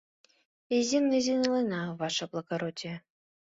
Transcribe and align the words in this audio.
Изин-изин 0.77 1.41
илена, 1.47 1.81
ваше 1.99 2.25
благородие. 2.31 2.95